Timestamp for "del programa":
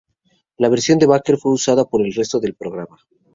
2.39-2.97